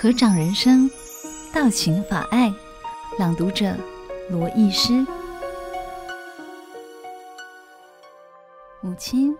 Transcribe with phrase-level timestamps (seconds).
[0.00, 0.88] 合掌人生，
[1.52, 2.54] 道情法爱，
[3.18, 3.74] 朗读者
[4.30, 5.04] 罗艺诗。
[8.80, 9.36] 母亲，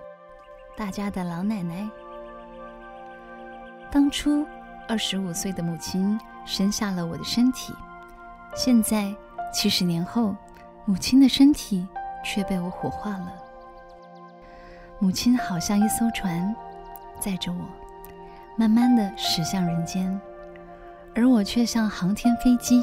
[0.77, 1.89] 大家的老奶奶。
[3.89, 4.45] 当初
[4.89, 7.73] 二十五岁的母亲生下了我的身体，
[8.57, 9.15] 现在
[9.55, 10.35] 七十年后，
[10.87, 11.87] 母亲的身体
[12.25, 13.33] 却被我火化了。
[14.99, 16.53] 母亲好像一艘船，
[17.21, 17.65] 载着我，
[18.57, 20.21] 慢慢的驶向人间。
[21.19, 22.81] 而我却像航天飞机，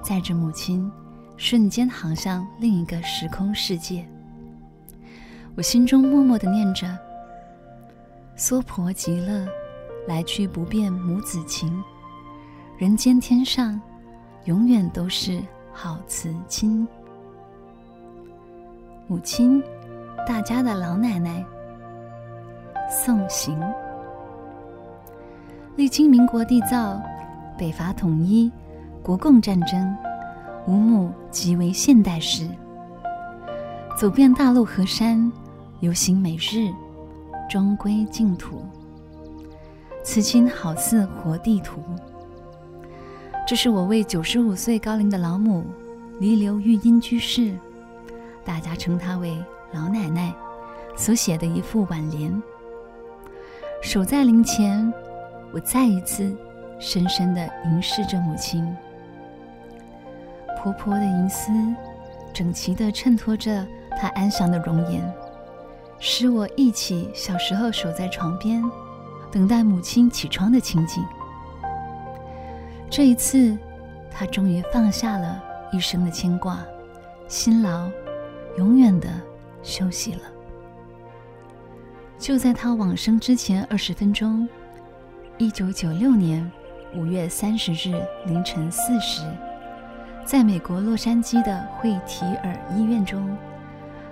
[0.00, 0.90] 载着母亲，
[1.36, 4.08] 瞬间航向另一个时空世界。
[5.54, 6.98] 我心中默默的念着
[8.36, 9.46] ：“娑婆极乐，
[10.06, 11.84] 来去不变母子情，
[12.78, 13.78] 人间天上，
[14.46, 15.38] 永远都是
[15.70, 16.88] 好慈亲。”
[19.06, 19.62] 母亲，
[20.26, 21.44] 大家的老奶奶。
[22.88, 23.60] 送行。
[25.76, 26.98] 历经民国缔造。
[27.58, 28.50] 北伐统一，
[29.02, 29.96] 国共战争，
[30.68, 32.48] 吾母即为现代诗。
[33.98, 35.30] 走遍大陆河山，
[35.80, 36.72] 游行美日，
[37.50, 38.64] 终归净土。
[40.04, 41.82] 慈亲好似活地图。
[43.44, 45.64] 这是我为九十五岁高龄的老母
[46.20, 47.52] 离流玉音居士，
[48.44, 49.36] 大家称她为
[49.72, 50.32] 老奶奶，
[50.96, 52.40] 所写的一副挽联。
[53.82, 54.92] 守在灵前，
[55.52, 56.36] 我再一次。
[56.80, 58.76] 深深的凝视着母亲，
[60.56, 61.50] 婆婆的银丝
[62.32, 63.66] 整齐的衬托着
[63.98, 65.02] 她安详的容颜，
[65.98, 68.62] 使我忆起小时候守在床边，
[69.32, 71.04] 等待母亲起床的情景。
[72.88, 73.58] 这一次，
[74.08, 76.64] 她终于放下了一生的牵挂，
[77.26, 77.90] 辛劳，
[78.56, 79.08] 永远的
[79.64, 80.20] 休息了。
[82.18, 84.48] 就在她往生之前二十分钟，
[85.38, 86.48] 一九九六年。
[86.94, 89.22] 五月三十日凌晨四时，
[90.24, 93.36] 在美国洛杉矶的惠提尔医院中，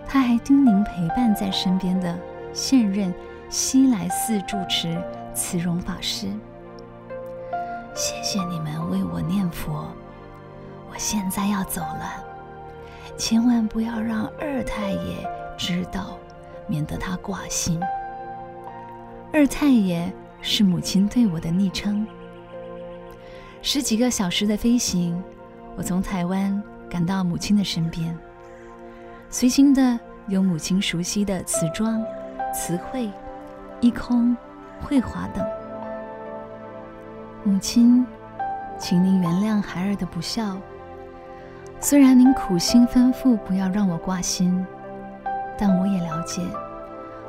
[0.06, 2.18] 他还叮咛陪伴在身边的
[2.52, 3.12] 现任
[3.48, 5.02] 西来寺住持
[5.34, 6.28] 慈容法师
[7.96, 9.88] ：“谢谢你们为我念佛，
[10.90, 12.24] 我现在要走了，
[13.16, 16.18] 千万不要让二太爷知道，
[16.66, 17.80] 免得他挂心。”
[19.32, 20.12] 二太爷
[20.42, 22.06] 是母亲对我的昵称。
[23.68, 25.20] 十几个小时的飞行，
[25.74, 28.16] 我从台湾赶到母亲的身边，
[29.28, 32.00] 随行的有母亲熟悉的慈庄、
[32.54, 33.10] 慈惠、
[33.80, 34.36] 一空、
[34.80, 35.44] 惠华等。
[37.42, 38.06] 母亲，
[38.78, 40.56] 请您原谅孩儿的不孝。
[41.80, 44.64] 虽然您苦心吩咐不要让我挂心，
[45.58, 46.40] 但我也了解，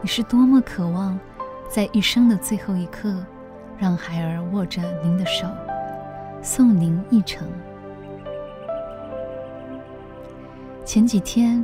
[0.03, 1.19] 你是多么渴望
[1.67, 3.25] 在一生的最后一刻，
[3.75, 5.47] 让孩儿握着您的手。
[6.47, 7.45] 送您一程。
[10.85, 11.63] 前几天，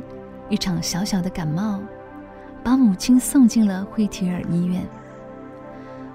[0.50, 1.80] 一场小小的感冒，
[2.62, 4.82] 把母亲送进了惠提尔医院。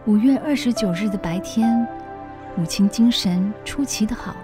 [0.05, 1.83] 五月二十九日的白天，
[2.55, 4.35] 母亲精神出奇的好，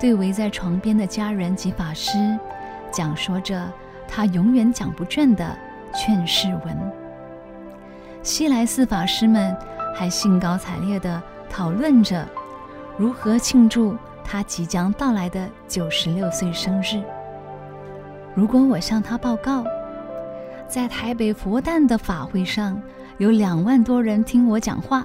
[0.00, 2.18] 对围在床边的家人及法师，
[2.90, 3.72] 讲说着
[4.08, 5.56] 她永远讲不倦的
[5.94, 6.92] 劝世文。
[8.24, 9.56] 西来寺法师们
[9.94, 12.26] 还兴高采烈地讨论着。
[12.96, 17.02] 如何庆祝他即将到来的九十六岁生日？
[18.34, 19.64] 如果我向他报告，
[20.68, 22.80] 在台北佛诞的法会上
[23.18, 25.04] 有两万多人听我讲话，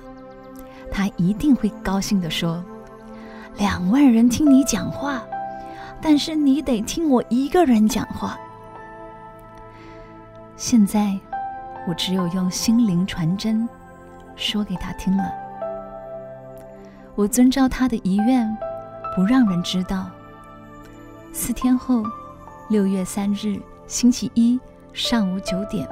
[0.92, 2.64] 他一定会高兴地说
[3.58, 5.24] ：“两万人听你讲话，
[6.00, 8.38] 但是你得听我一个人讲话。”
[10.56, 11.20] 现在，
[11.88, 13.68] 我只有用心灵传真，
[14.36, 15.24] 说给他听了。
[17.20, 18.58] 我遵照他的遗愿，
[19.14, 20.10] 不让人知道。
[21.34, 22.02] 四天后，
[22.70, 24.58] 六月三日星期一
[24.94, 25.86] 上午九点，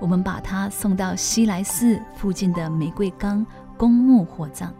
[0.00, 3.46] 我们把他送到西来寺附近的玫瑰岗
[3.76, 4.72] 公墓火葬。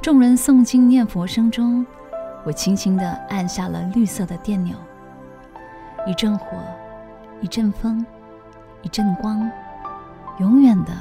[0.00, 1.84] 众人诵经念佛声中，
[2.44, 4.76] 我轻轻地按下了绿色的电钮。
[6.06, 6.56] 一阵火，
[7.40, 8.06] 一阵风，
[8.82, 9.50] 一阵光，
[10.38, 10.92] 永远地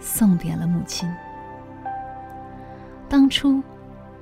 [0.00, 1.06] 送别了母亲。
[3.08, 3.62] 当初，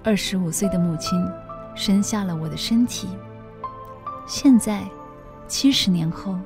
[0.03, 1.19] 二十五岁的母亲
[1.75, 3.09] 生下了我的身体。
[4.27, 4.83] 现在，
[5.49, 6.37] 七十年后，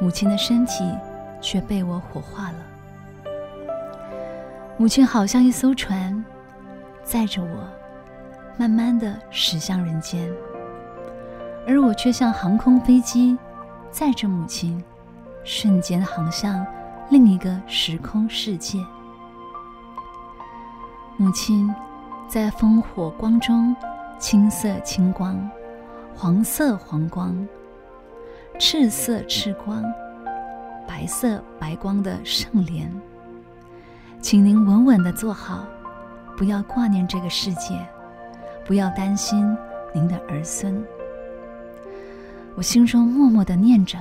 [0.00, 0.90] 母亲的身体
[1.40, 2.58] 却被我火化了。
[4.78, 6.24] 母亲好像一艘船，
[7.04, 7.68] 载着我，
[8.56, 10.32] 慢慢的驶向人间，
[11.66, 13.36] 而我却像航空飞机，
[13.90, 14.82] 载着母亲，
[15.44, 16.66] 瞬间航向
[17.10, 18.78] 另一个时空世界。
[21.20, 21.70] 母亲
[22.26, 23.76] 在烽火光中，
[24.18, 25.38] 青色青光，
[26.16, 27.46] 黄色黄光，
[28.58, 29.84] 赤色赤光，
[30.88, 32.90] 白色白光的圣莲，
[34.22, 35.66] 请您稳稳地坐好，
[36.38, 37.78] 不要挂念这个世界，
[38.64, 39.54] 不要担心
[39.92, 40.82] 您的儿孙。
[42.54, 43.98] 我心中默默地念着：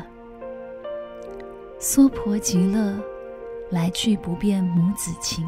[1.80, 2.98] 娑婆极乐，
[3.72, 5.46] 来去不变母子情。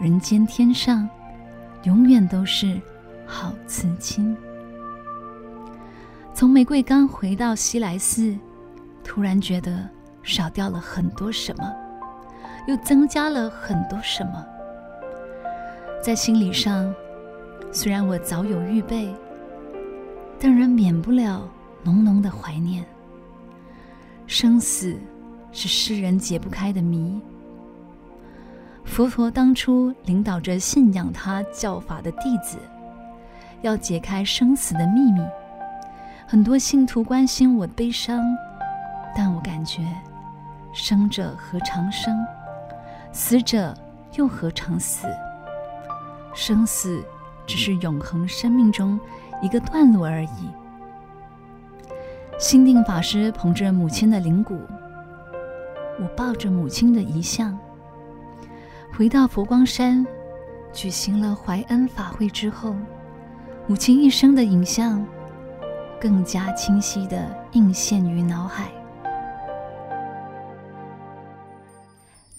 [0.00, 1.08] 人间天上，
[1.82, 2.80] 永远都是
[3.26, 4.36] 好慈亲。
[6.32, 8.38] 从玫瑰岗回到西来寺，
[9.02, 9.88] 突然觉得
[10.22, 11.74] 少掉了很多什么，
[12.68, 14.46] 又增加了很多什么。
[16.00, 16.94] 在心理上，
[17.72, 19.12] 虽然我早有预备，
[20.38, 21.42] 但仍免不了
[21.82, 22.84] 浓浓的怀念。
[24.28, 24.96] 生死
[25.50, 27.20] 是世人解不开的谜。
[28.88, 32.58] 佛陀当初领导着信仰他教法的弟子，
[33.60, 35.20] 要解开生死的秘密。
[36.26, 38.20] 很多信徒关心我悲伤，
[39.14, 39.82] 但我感觉，
[40.72, 42.18] 生者何尝生，
[43.12, 43.72] 死者
[44.14, 45.06] 又何尝死？
[46.34, 47.04] 生死
[47.46, 48.98] 只是永恒生命中
[49.40, 50.50] 一个段落而已。
[52.36, 54.58] 心定法师捧着母亲的灵骨，
[56.00, 57.56] 我抱着母亲的遗像。
[58.98, 60.04] 回到佛光山，
[60.72, 62.74] 举行了怀恩法会之后，
[63.68, 65.06] 母亲一生的影像
[66.00, 68.72] 更加清晰地映现于脑海。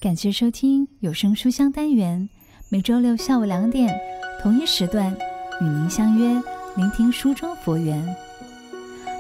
[0.02, 2.28] 感谢收听有声书香单元，
[2.68, 3.98] 每周六下午两点
[4.44, 5.16] 同一时段
[5.62, 6.44] 与您相约，
[6.76, 8.06] 聆听书中佛缘。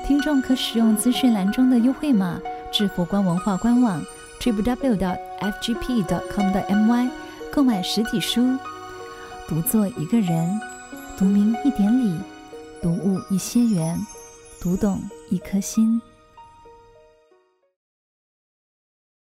[0.06, 2.38] 听众可使用资讯栏中的优惠码
[2.70, 4.04] 至佛光文化官网
[4.42, 5.30] www.fgp.com.my。
[7.52, 8.58] 购买实体书，
[9.48, 10.60] 读作一个人，
[11.18, 12.18] 读明一点理，
[12.82, 14.00] 读悟一些缘，
[14.62, 16.00] 读懂一颗心。